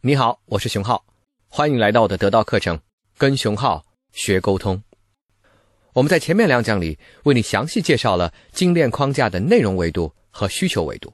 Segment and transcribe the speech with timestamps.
[0.00, 1.04] 你好，我是熊浩，
[1.48, 2.80] 欢迎来到我的得到课程，
[3.16, 4.80] 跟熊浩学沟通。
[5.92, 11.12] 我们在前面两讲里为你详细介绍了精炼框架的内容维度和需求维度，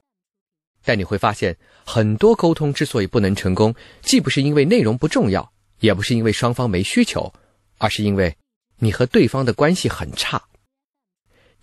[0.84, 7.32] 但你会发现，很多沟通之所以不能成功，既不是因为内容不重要，也不是因为双方没需求，
[7.78, 8.36] 而是因为
[8.80, 10.44] 你和对方的关系很差。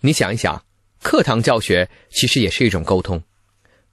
[0.00, 0.64] 你想一想，
[1.00, 3.22] 课堂教学其实也是一种沟通，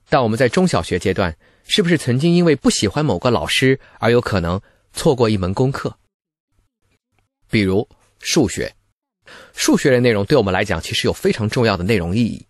[0.08, 1.36] 但我们在中小学阶段。
[1.66, 4.60] 是不是曾经因为不喜欢某个老师而有可能
[4.92, 5.96] 错过一门功课？
[7.48, 7.88] 比如
[8.20, 8.74] 数学，
[9.54, 12.46] 数学的内容对我们来讲其实有非常重要的内容意义。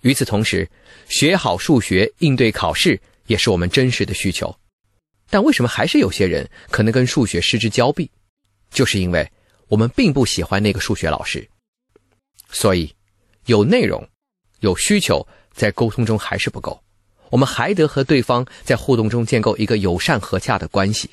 [0.00, 0.68] 与此同时，
[1.08, 4.56] 学好数学应对考试也是我们真实的需求。
[5.30, 8.10] 但为什么还是有些人可能跟数学失之交臂？
[8.70, 9.30] 就是因为
[9.68, 11.48] 我们并不喜欢那个数学老师。
[12.50, 12.94] 所以，
[13.46, 14.06] 有内容、
[14.60, 16.82] 有需求，在沟通中还是不够。
[17.32, 21.08] 我们还得和对方在互动中建构一个友善和洽的关系。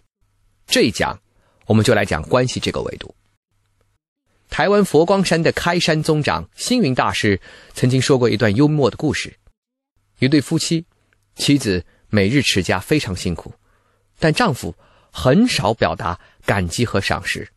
[0.68, 1.18] 这一讲，
[1.66, 3.16] 我们就来讲关系这个维度。
[4.50, 7.40] 台湾佛光山的开山宗长星云大师
[7.74, 9.34] 曾经说过一段幽默的故事：
[10.20, 10.86] 一对夫妻，
[11.38, 13.54] 妻子每日持家非常辛苦，
[14.20, 14.76] 但丈夫
[15.14, 17.48] 很少表达感激和赏识。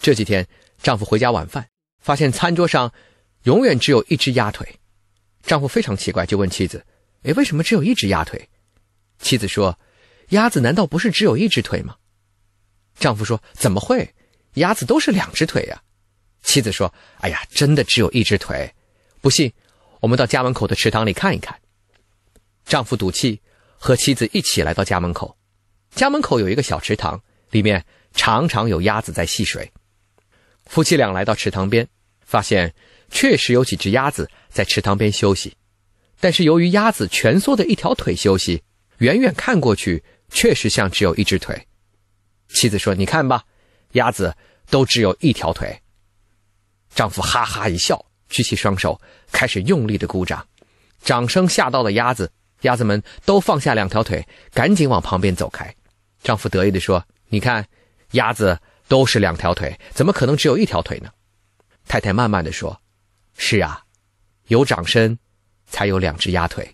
[0.00, 0.44] 这几天，
[0.82, 1.68] 丈夫回家晚饭，
[2.02, 2.92] 发现餐桌上
[3.44, 4.80] 永远只有一只鸭腿，
[5.44, 6.84] 丈夫非常奇怪，就问妻子。
[7.26, 8.48] 哎，为什么只有一只鸭腿？
[9.18, 9.78] 妻子说
[10.30, 11.96] ：“鸭子难道不是只有一只腿吗？”
[12.98, 14.14] 丈夫说：“怎么会？
[14.54, 15.82] 鸭子都是两只腿呀。”
[16.42, 18.72] 妻子说：“哎呀，真的只有一只腿。
[19.20, 19.52] 不信，
[20.00, 21.58] 我们到家门口的池塘里看一看。”
[22.64, 23.40] 丈夫赌气，
[23.76, 25.36] 和妻子一起来到家门口。
[25.90, 29.72] 家门口有一个小池塘，里面常常有鸭子在戏水。
[30.66, 31.88] 夫妻俩来到池塘边，
[32.20, 32.72] 发现
[33.10, 35.56] 确实有几只鸭子在池塘边休息。
[36.18, 38.62] 但是由于鸭子蜷缩的一条腿休息，
[38.98, 41.66] 远远看过去确实像只有一只腿。
[42.48, 43.44] 妻子说：“你看吧，
[43.92, 44.34] 鸭子
[44.70, 45.82] 都只有一条腿。”
[46.94, 48.98] 丈夫哈哈一笑，举起双手
[49.30, 50.46] 开始用力的鼓掌，
[51.02, 55.74] 掌声吓到了鸭子，鸭子们都放下两条腿，赶紧往旁边走开。
[56.22, 57.66] 丈夫得意地说：“你看，
[58.12, 61.10] 鸭子都是两条腿，怎么可能只有一条腿呢？”
[61.86, 62.80] 太太慢慢的说
[63.36, 63.82] ：“是啊，
[64.46, 65.18] 有掌声。”
[65.66, 66.68] 才有两只鸭腿。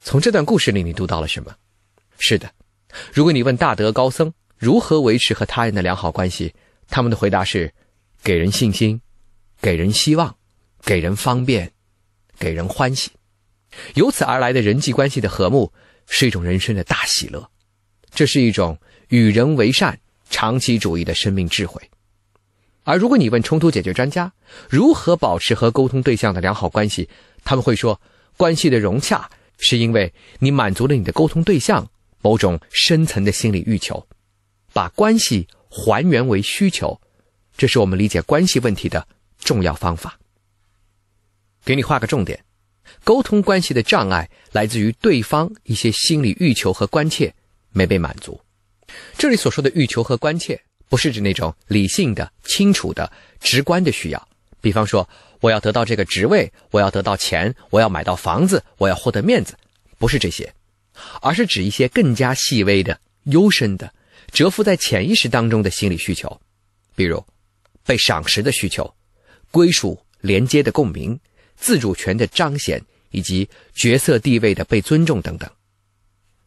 [0.00, 1.54] 从这段故事里，你读到了什么？
[2.18, 2.50] 是的，
[3.12, 6.54] 如果你问大德高僧如何维持和他人的良好关系，
[6.88, 7.72] 他们的回答是：
[8.22, 9.00] 给人信心，
[9.60, 10.36] 给人希望，
[10.82, 11.72] 给人方便，
[12.38, 13.10] 给人欢喜。
[13.94, 15.72] 由此而来的人际关系的和睦，
[16.06, 17.50] 是一种人生的大喜乐。
[18.12, 18.78] 这是一种
[19.08, 21.80] 与人为善、长期主义的生命智慧。
[22.82, 24.32] 而如果你问冲突解决专家
[24.68, 27.08] 如何保持和沟通对象的良好关系，
[27.44, 28.00] 他们会说，
[28.36, 31.86] 关系的融洽是因为你满足了你的沟通对象
[32.22, 34.06] 某种深层的心理欲求，
[34.72, 37.00] 把关系还原为需求，
[37.56, 39.06] 这是我们理解关系问题的
[39.38, 40.18] 重要方法。
[41.64, 42.42] 给你画个重点，
[43.04, 47.34] 沟通关系的障碍来自于对方一些心理欲求和关切
[47.72, 48.40] 没被满足。
[49.18, 50.60] 这里所说的欲求和关切。
[50.90, 54.28] 不是指那种理性的、清楚的、直观的需要，
[54.60, 55.08] 比方说
[55.38, 59.56] 我要得到这个职位，我要得到钱，我要买到房子，我要获得面子，
[59.98, 60.52] 不是这些，
[61.22, 63.94] 而是指一些更加细微的、幽深的、
[64.32, 66.40] 蛰伏在潜意识当中的心理需求，
[66.96, 67.24] 比如
[67.86, 68.92] 被赏识的需求、
[69.52, 71.18] 归属连接的共鸣、
[71.56, 75.48] 自主权的彰显以及角色地位的被尊重等等。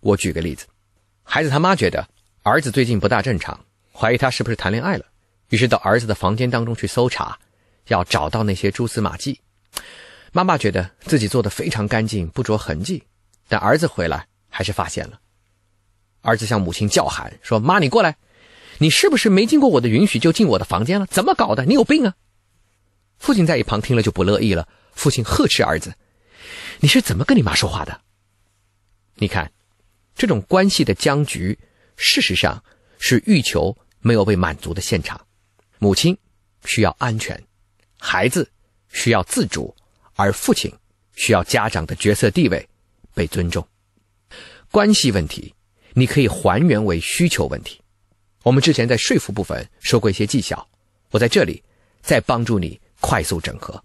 [0.01, 0.65] 我举个例子，
[1.23, 2.05] 孩子他妈觉得
[2.41, 3.65] 儿子最近不大正常。
[3.95, 5.05] 怀疑他是不是谈恋爱了，
[5.49, 7.37] 于是到儿子的房间当中去搜查，
[7.87, 9.39] 要找到那些蛛丝马迹。
[10.31, 13.03] 妈妈觉得自己做的非常干净，不着痕迹，
[13.47, 15.19] 但儿子回来还是发现了。
[16.21, 18.17] 儿子向母亲叫喊说：“妈，你过来，
[18.79, 21.05] 你是不是没经过我的允许就进我的房间了？
[21.05, 21.65] 怎么搞的？
[21.65, 22.15] 你有病啊！”
[23.19, 25.93] 父亲在一旁听了就不乐意了，父亲呵斥儿子
[26.81, 28.01] ：“你是怎么跟你妈说话的？”
[29.15, 29.51] 你看，
[30.15, 31.59] 这种关系的僵局，
[31.95, 32.63] 事实上
[32.97, 33.77] 是欲求。
[34.03, 35.19] 没有被满足的现场，
[35.79, 36.15] 母亲
[36.65, 37.41] 需要安全，
[37.97, 38.47] 孩子
[38.89, 39.75] 需要自主，
[40.15, 40.71] 而父亲
[41.15, 42.69] 需要家长的角色地位
[43.15, 43.65] 被尊重。
[44.69, 45.55] 关系问题，
[45.93, 47.81] 你可以还原为需求问题。
[48.43, 50.67] 我们之前在说服部分说过一些技巧，
[51.11, 51.63] 我在这里
[52.01, 53.81] 再帮助你快速整合，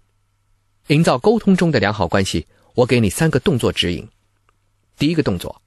[0.87, 2.45] 营造沟通中的良好关系。
[2.75, 4.07] 我给你三个动作指引。
[4.97, 5.61] 第一个动作，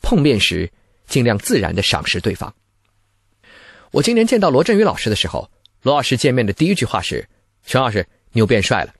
[0.00, 0.70] 碰面时
[1.06, 2.52] 尽量自然的赏识对方。
[3.92, 5.50] 我今年见到罗振宇老师的时候，
[5.82, 7.28] 罗老师见面的第一句话是
[7.66, 8.94] ：“熊老师，你又变帅了。”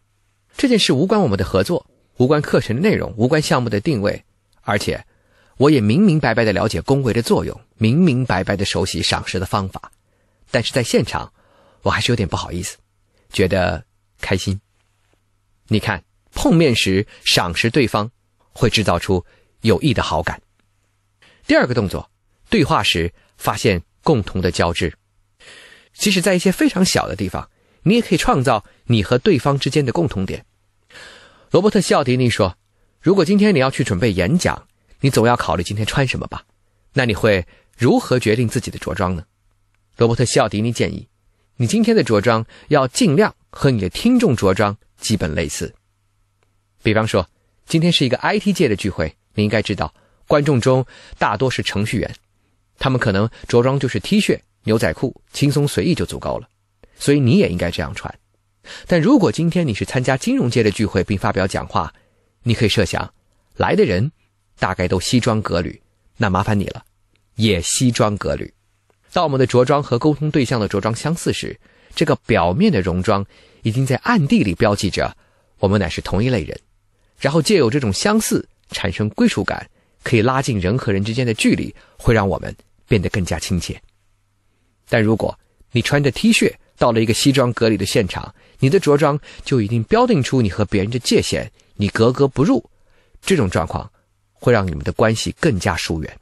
[0.54, 1.86] 这件事无关我们的合作，
[2.18, 4.22] 无关课程的内容，无关项目的定位，
[4.60, 5.06] 而且
[5.56, 9.92] 我也明明白白的了解恭维的作用，明明白白的熟悉赏识的方法，
[10.50, 11.32] 但是在现场，
[11.80, 12.76] 我还是有点不好意思，
[13.32, 13.86] 觉得
[14.20, 14.60] 开心。
[15.68, 16.04] 你看，
[16.34, 18.10] 碰面时赏识对方，
[18.52, 19.24] 会制造出
[19.62, 20.42] 有益的好感。
[21.46, 22.10] 第二个动作，
[22.50, 24.92] 对话时发现共同的交织。
[25.94, 27.48] 即使在一些非常小的地方，
[27.82, 30.44] 你也可以创造你和对方之间的共同点。
[31.50, 32.56] 罗伯特·西奥迪尼说
[33.00, 34.66] ：“如果今天你要去准备演讲，
[35.00, 36.44] 你总要考虑今天穿什么吧？
[36.94, 37.46] 那你会
[37.76, 39.24] 如何决定自己的着装呢？”
[39.98, 41.06] 罗伯特·西奥迪尼建议，
[41.56, 45.74] 你今天的着装要尽量和你的听众着装基本类似。
[46.82, 47.28] 比方说，
[47.66, 49.92] 今天是一个 IT 界的聚会，你应该知道，
[50.26, 50.86] 观众中
[51.18, 52.14] 大多是程序员，
[52.82, 54.40] 他们可能着装就是 T 恤。
[54.64, 56.48] 牛仔裤轻松随意就足够了，
[56.96, 58.12] 所以你也应该这样穿。
[58.86, 61.92] 但如果今天你是参加金融界的聚会并发表讲话，
[62.44, 63.12] 你可以设想，
[63.56, 64.10] 来的人
[64.60, 65.80] 大概都西装革履，
[66.16, 66.84] 那麻烦你了，
[67.34, 68.52] 也西装革履。
[69.12, 71.58] 当我们的着装和沟通对象的着装相似时，
[71.96, 73.26] 这个表面的戎装
[73.62, 75.16] 已经在暗地里标记着
[75.58, 76.56] 我们乃是同一类人，
[77.18, 79.68] 然后借由这种相似产生归属感，
[80.04, 82.54] 可以拉近人和人之间的距离，会让我们
[82.92, 83.80] 变得更加亲切。
[84.86, 85.38] 但如果
[85.70, 92.62] 你穿着 T 恤到了一个西装革履的现场，你的着装就已经标定出你和别人的界限，你格格不入。
[93.22, 93.90] 这种状况
[94.34, 96.18] 会让你们的关系更加疏远。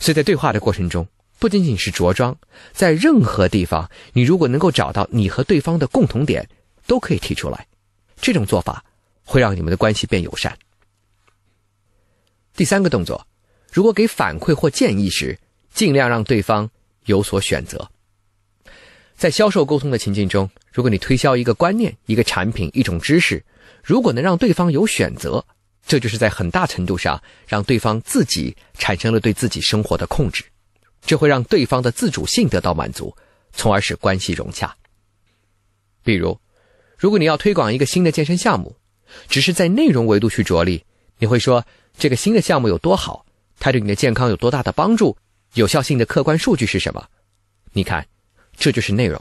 [0.00, 1.06] 所以在对话的过程中，
[1.38, 2.36] 不仅仅是着装，
[2.72, 6.44] 在任何地方，你如果能够找到你和对方的共同点，
[6.84, 7.64] 都可以提出来。
[8.20, 8.84] 这种做法
[9.24, 10.58] 会让你们的关系变友善。
[12.56, 13.24] 第三个动作，
[13.70, 15.38] 如果给反馈或建议时，
[15.72, 16.70] 尽量让对方。
[17.06, 17.90] 有所选择，
[19.16, 23.42] 在销售沟通的情境中，如果你推销一个观念、一个产品、一种知识，
[23.82, 25.44] 如果能让对方有选择，
[25.84, 30.44] 这就是在很大程度上让对方自己产生了对自己生活的控制，
[31.00, 33.16] 这会让对方的自主性得到满足，
[33.50, 34.76] 从而使关系融洽。
[36.04, 36.38] 比如，
[36.96, 38.76] 如果你要推广一个新的健身项目，
[39.26, 40.84] 只是在内容维度去着力，
[41.18, 41.64] 你会说
[41.96, 43.24] 这个新的项目有多好，
[43.58, 45.16] 它对你的健康有多大的帮助。
[45.54, 47.08] 有效性的客观数据是什么？
[47.72, 48.06] 你看，
[48.56, 49.20] 这就是内容。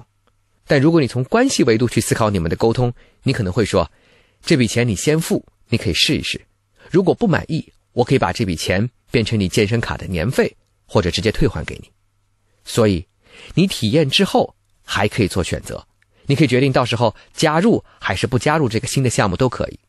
[0.67, 2.93] 但如果你从关系维度去思考你们的沟通，
[3.23, 3.91] 你可能会说
[4.45, 6.39] ：“这笔钱你先付，你可以试一试。
[6.91, 10.55] 如果不满意，我可以把这笔钱变成你健身卡的年费，
[10.85, 11.89] 或者直接退还给你。”
[12.63, 13.07] 所以，
[13.55, 14.55] 你体验之后
[14.85, 15.87] 还可以做选择，
[16.27, 19.79] 你可以决定到时候加入还是不加入这个新的项目都可以。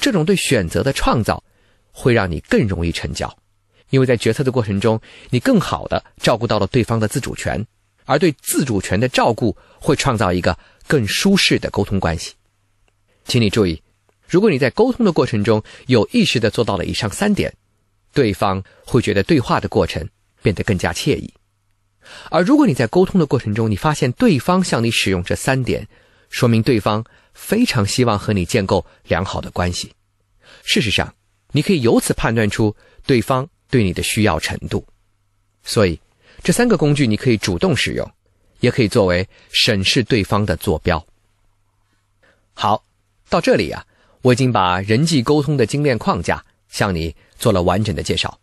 [0.00, 1.42] 这种对选择的创造，
[1.90, 3.36] 会让你更容易成交。
[3.90, 5.00] 因为在决策的过程中，
[5.30, 7.66] 你更好的照顾到了对方的自主权，
[8.04, 12.34] 而对自主权的照顾会创造一个更舒适的沟通关系。
[13.24, 13.82] 请你注意，
[14.26, 17.54] 如果你在沟通的过程中有意识的做到了以上三点，
[18.12, 20.08] 对方会觉得对话的过程
[20.42, 21.32] 变得更加惬意。
[22.30, 25.86] 而如果你在沟通的过程中，你发现对方向你使用这三点，
[26.30, 27.04] 说明对方
[27.34, 29.92] 非常希望和你建构良好的关系。
[30.62, 31.14] 事实上，
[31.52, 32.74] 你可以由此判断出
[33.06, 33.48] 对方。
[33.70, 34.84] 对你的需要程度，
[35.62, 35.98] 所以
[36.42, 38.10] 这三个工具你可以主动使用，
[38.60, 41.04] 也可以作为审视对方的坐标。
[42.54, 42.82] 好，
[43.28, 43.84] 到这里啊，
[44.22, 48.38] 我已经把人际沟通的精炼框架向你做了完整的介绍。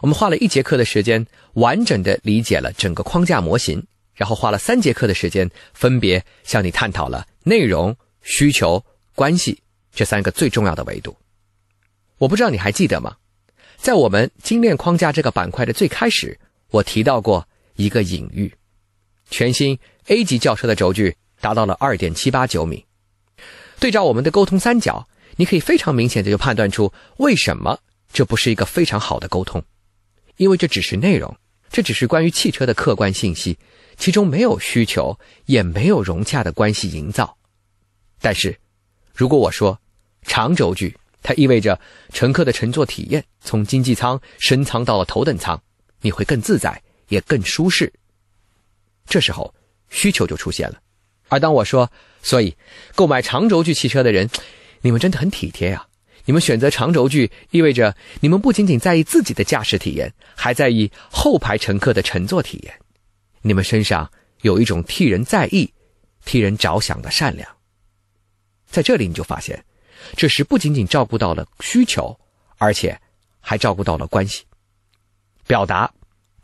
[0.00, 3.84] 我们花了一节课的时间，完整的理解了整个框架模型，
[4.14, 8.82] 然后花了三节课的时间，分别向你探讨了内容、需求、
[9.14, 9.60] 关系
[9.92, 11.16] 这三个最重要的维度。
[12.18, 13.16] 我不知道你还记得吗？
[13.76, 16.38] 在我们精炼框架这个板块的最开始，
[16.70, 18.52] 我提到过一个隐喻：
[19.30, 22.84] 全新 A 级轿车的轴距达到了二点七八九米。
[23.78, 25.06] 对照我们的沟通三角，
[25.36, 27.78] 你可以非常明显的就判断出为什么
[28.12, 29.62] 这不是一个非常好的沟通，
[30.36, 31.36] 因为这只是内容，
[31.70, 33.58] 这只是关于汽车的客观信息，
[33.96, 37.36] 其中没有需求，也没有融洽的关系营造。
[38.20, 38.58] 但是，
[39.14, 39.78] 如果我说
[40.22, 41.76] 长轴距，它意味着
[42.12, 45.60] 乘客的乘坐体验从经济舱升舱到了头等舱，
[46.00, 47.92] 你会更自在，也更舒适。
[49.08, 49.52] 这时候
[49.90, 50.80] 需求就出现了。
[51.26, 51.90] 而当我说，
[52.22, 52.56] 所以
[52.94, 54.30] 购买长轴距汽车的人，
[54.82, 55.88] 你们真的很体贴呀！
[56.26, 62.72] 你们选择长轴距，意味着你们不仅仅在意自己的驾驶体验，还在意后排乘客的乘坐体验。
[63.42, 64.08] 你们身上
[64.42, 65.68] 有一种替人在意、
[66.24, 67.48] 替人着想的善良。
[68.70, 69.64] 在这里，你就发现。
[70.14, 72.18] 这时不仅仅照顾到了需求，
[72.58, 73.00] 而且
[73.40, 74.44] 还照顾到了关系。
[75.46, 75.92] 表达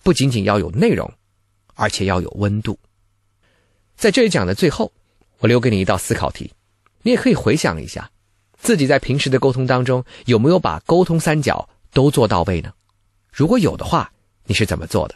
[0.03, 1.13] 不仅仅要有内容，
[1.75, 2.79] 而且要有温度。
[3.97, 4.93] 在这一讲的最后，
[5.39, 6.53] 我留给你一道思考题，
[7.03, 8.11] 你也可以回想一下，
[8.59, 12.73] 自己在平时的沟通当中有没有把沟通三角都做到位呢？
[13.31, 14.13] 如果有的话，
[14.45, 15.15] 你是怎么做的？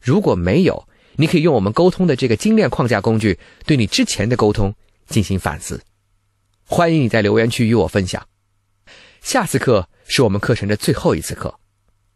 [0.00, 0.86] 如果没有，
[1.16, 4.74] 你可以用我们沟通的这个精炼框架工具，对你之前的沟通
[5.06, 5.82] 进行反思。
[6.74, 8.26] 欢迎你在留言区与我分享。
[9.20, 11.54] 下次课是我们课程的最后一次课，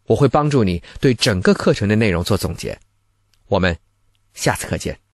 [0.06, 2.80] 我会帮助你对整个课程的内容做总结。
[3.48, 3.76] 我们
[4.32, 4.98] 下次课见。